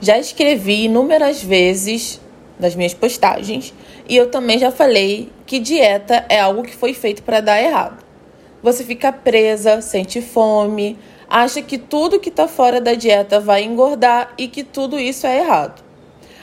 Já 0.00 0.18
escrevi 0.18 0.84
inúmeras 0.84 1.42
vezes 1.42 2.20
nas 2.58 2.74
minhas 2.74 2.92
postagens 2.92 3.72
e 4.08 4.16
eu 4.16 4.30
também 4.30 4.58
já 4.58 4.70
falei 4.70 5.30
que 5.46 5.58
dieta 5.58 6.26
é 6.28 6.40
algo 6.40 6.62
que 6.62 6.74
foi 6.74 6.92
feito 6.92 7.22
para 7.22 7.40
dar 7.40 7.62
errado. 7.62 8.04
Você 8.62 8.82
fica 8.82 9.12
presa, 9.12 9.80
sente 9.80 10.20
fome, 10.20 10.98
acha 11.28 11.62
que 11.62 11.78
tudo 11.78 12.18
que 12.18 12.28
está 12.28 12.48
fora 12.48 12.80
da 12.80 12.94
dieta 12.94 13.38
vai 13.38 13.62
engordar 13.62 14.32
e 14.36 14.48
que 14.48 14.64
tudo 14.64 14.98
isso 14.98 15.26
é 15.26 15.38
errado. 15.38 15.82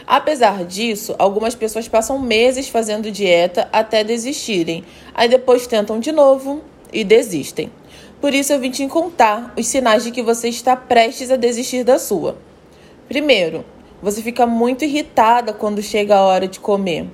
Apesar 0.08 0.66
disso, 0.66 1.16
algumas 1.18 1.56
pessoas 1.56 1.88
passam 1.88 2.20
meses 2.20 2.68
fazendo 2.68 3.12
dieta 3.12 3.70
até 3.72 4.04
desistirem, 4.04 4.84
aí 5.14 5.30
depois 5.30 5.68
tentam 5.68 6.00
de 6.00 6.12
novo 6.12 6.62
e 6.92 7.04
desistem. 7.04 7.72
Por 8.20 8.34
isso 8.34 8.54
eu 8.54 8.60
vim 8.60 8.72
te 8.72 8.86
contar 8.88 9.54
os 9.58 9.68
sinais 9.68 10.04
de 10.04 10.12
que 10.12 10.22
você 10.22 10.50
está 10.50 10.76
prestes 10.76 11.32
a 11.32 11.36
desistir 11.36 11.84
da 11.84 11.98
sua. 11.98 12.38
Primeiro, 13.12 13.66
você 14.02 14.22
fica 14.22 14.48
muito 14.48 14.86
irritada 14.86 15.52
quando 15.52 15.82
chega 15.82 16.16
a 16.16 16.22
hora 16.22 16.48
de 16.48 16.62
comer. 16.62 17.08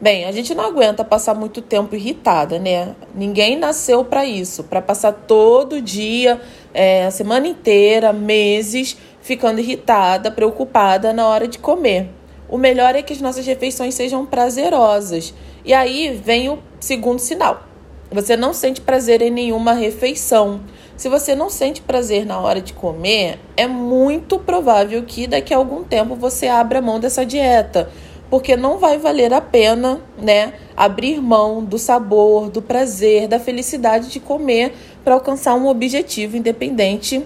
Bem, 0.00 0.24
a 0.24 0.32
gente 0.32 0.52
não 0.52 0.64
aguenta 0.64 1.04
passar 1.04 1.32
muito 1.32 1.62
tempo 1.62 1.94
irritada, 1.94 2.58
né? 2.58 2.96
Ninguém 3.14 3.56
nasceu 3.56 4.04
para 4.04 4.26
isso, 4.26 4.64
para 4.64 4.82
passar 4.82 5.12
todo 5.12 5.80
dia, 5.80 6.40
é, 6.74 7.06
a 7.06 7.10
semana 7.12 7.46
inteira, 7.46 8.12
meses, 8.12 8.96
ficando 9.20 9.60
irritada, 9.60 10.28
preocupada 10.28 11.12
na 11.12 11.28
hora 11.28 11.46
de 11.46 11.60
comer. 11.60 12.08
O 12.48 12.58
melhor 12.58 12.96
é 12.96 13.02
que 13.02 13.12
as 13.12 13.20
nossas 13.20 13.46
refeições 13.46 13.94
sejam 13.94 14.26
prazerosas. 14.26 15.32
E 15.64 15.72
aí 15.72 16.20
vem 16.20 16.48
o 16.48 16.58
segundo 16.80 17.20
sinal. 17.20 17.62
Você 18.10 18.36
não 18.36 18.52
sente 18.52 18.80
prazer 18.80 19.22
em 19.22 19.30
nenhuma 19.30 19.72
refeição. 19.72 20.60
Se 20.96 21.08
você 21.08 21.34
não 21.34 21.50
sente 21.50 21.82
prazer 21.82 22.24
na 22.24 22.38
hora 22.38 22.60
de 22.60 22.72
comer, 22.72 23.40
é 23.56 23.66
muito 23.66 24.38
provável 24.38 25.02
que 25.02 25.26
daqui 25.26 25.52
a 25.52 25.56
algum 25.56 25.82
tempo 25.82 26.14
você 26.14 26.46
abra 26.46 26.80
mão 26.80 27.00
dessa 27.00 27.26
dieta, 27.26 27.90
porque 28.30 28.56
não 28.56 28.78
vai 28.78 28.98
valer 28.98 29.32
a 29.32 29.40
pena, 29.40 30.00
né, 30.16 30.54
abrir 30.76 31.20
mão 31.20 31.64
do 31.64 31.78
sabor, 31.78 32.48
do 32.50 32.62
prazer, 32.62 33.26
da 33.26 33.40
felicidade 33.40 34.08
de 34.08 34.20
comer 34.20 34.74
para 35.02 35.14
alcançar 35.14 35.54
um 35.54 35.66
objetivo 35.66 36.36
independente 36.36 37.24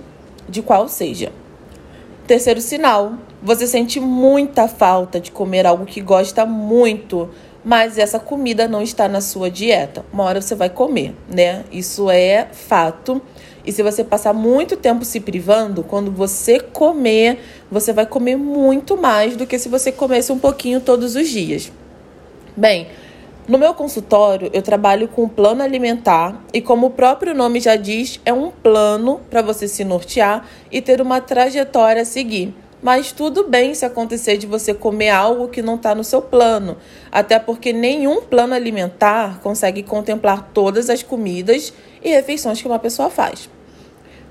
de 0.48 0.62
qual 0.62 0.88
seja. 0.88 1.30
Terceiro 2.26 2.60
sinal, 2.60 3.14
você 3.42 3.66
sente 3.66 4.00
muita 4.00 4.68
falta 4.68 5.20
de 5.20 5.30
comer 5.30 5.66
algo 5.66 5.86
que 5.86 6.00
gosta 6.00 6.44
muito, 6.44 7.28
mas 7.68 7.98
essa 7.98 8.18
comida 8.18 8.66
não 8.66 8.80
está 8.80 9.06
na 9.06 9.20
sua 9.20 9.50
dieta. 9.50 10.02
Uma 10.10 10.24
hora 10.24 10.40
você 10.40 10.54
vai 10.54 10.70
comer, 10.70 11.14
né? 11.30 11.66
Isso 11.70 12.08
é 12.08 12.48
fato. 12.50 13.20
E 13.62 13.70
se 13.70 13.82
você 13.82 14.02
passar 14.02 14.32
muito 14.32 14.74
tempo 14.74 15.04
se 15.04 15.20
privando, 15.20 15.82
quando 15.82 16.10
você 16.10 16.58
comer, 16.58 17.38
você 17.70 17.92
vai 17.92 18.06
comer 18.06 18.36
muito 18.36 18.96
mais 18.96 19.36
do 19.36 19.46
que 19.46 19.58
se 19.58 19.68
você 19.68 19.92
comesse 19.92 20.32
um 20.32 20.38
pouquinho 20.38 20.80
todos 20.80 21.14
os 21.14 21.28
dias. 21.28 21.70
Bem, 22.56 22.86
no 23.46 23.58
meu 23.58 23.74
consultório, 23.74 24.48
eu 24.54 24.62
trabalho 24.62 25.06
com 25.06 25.28
plano 25.28 25.62
alimentar 25.62 26.42
e, 26.54 26.62
como 26.62 26.86
o 26.86 26.90
próprio 26.90 27.34
nome 27.34 27.60
já 27.60 27.76
diz, 27.76 28.18
é 28.24 28.32
um 28.32 28.50
plano 28.50 29.20
para 29.28 29.42
você 29.42 29.68
se 29.68 29.84
nortear 29.84 30.48
e 30.72 30.80
ter 30.80 31.02
uma 31.02 31.20
trajetória 31.20 32.00
a 32.00 32.06
seguir. 32.06 32.54
Mas 32.80 33.10
tudo 33.10 33.48
bem 33.48 33.74
se 33.74 33.84
acontecer 33.84 34.36
de 34.36 34.46
você 34.46 34.72
comer 34.72 35.10
algo 35.10 35.48
que 35.48 35.60
não 35.60 35.74
está 35.74 35.94
no 35.94 36.04
seu 36.04 36.22
plano, 36.22 36.76
até 37.10 37.38
porque 37.38 37.72
nenhum 37.72 38.22
plano 38.22 38.54
alimentar 38.54 39.40
consegue 39.42 39.82
contemplar 39.82 40.50
todas 40.54 40.88
as 40.88 41.02
comidas 41.02 41.72
e 42.02 42.08
refeições 42.08 42.62
que 42.62 42.68
uma 42.68 42.78
pessoa 42.78 43.10
faz. 43.10 43.50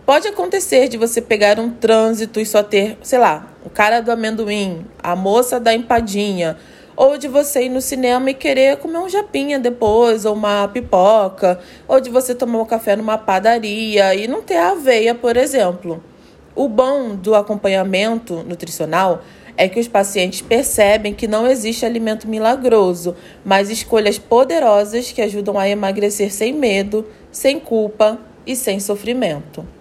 Pode 0.06 0.30
acontecer 0.30 0.88
de 0.88 0.96
você 0.96 1.22
pegar 1.22 1.60
um 1.60 1.70
trânsito 1.70 2.40
e 2.40 2.46
só 2.46 2.64
ter, 2.64 2.98
sei 3.04 3.20
lá, 3.20 3.52
o 3.66 3.70
cara 3.70 4.00
do 4.00 4.10
amendoim, 4.10 4.86
a 5.04 5.14
moça 5.14 5.60
da 5.60 5.74
empadinha, 5.74 6.56
ou 6.96 7.18
de 7.18 7.28
você 7.28 7.66
ir 7.66 7.70
no 7.70 7.82
cinema 7.82 8.32
e 8.32 8.34
querer 8.34 8.78
comer 8.78 9.00
um 9.00 9.10
japinha 9.10 9.60
depois, 9.60 10.24
ou 10.24 10.34
uma 10.34 10.70
pipoca, 10.70 11.60
ou 11.86 12.00
de 12.00 12.10
você 12.10 12.34
tomar 12.34 12.62
um 12.62 12.66
café 12.66 12.96
numa 12.96 13.18
padaria 13.18 14.16
e 14.16 14.30
não 14.30 14.42
ter 14.42 14.56
aveia, 14.56 15.14
por 15.14 15.36
exemplo. 15.36 16.02
O 16.58 16.68
bom 16.68 17.16
do 17.16 17.36
acompanhamento 17.36 18.44
nutricional 18.44 19.22
é 19.56 19.70
que 19.70 19.80
os 19.80 19.88
pacientes 19.88 20.42
percebem 20.42 21.14
que 21.14 21.28
não 21.28 21.46
existe 21.46 21.86
alimento 21.86 22.28
milagroso, 22.28 23.16
mas 23.46 23.70
escolhas 23.70 24.18
poderosas 24.18 25.12
que 25.12 25.22
ajudam 25.22 25.60
a 25.60 25.70
emagrecer 25.70 26.34
sem 26.34 26.52
medo, 26.52 27.06
sem 27.32 27.60
culpa 27.60 28.20
e 28.44 28.56
sem 28.56 28.80
sofrimento. 28.80 29.77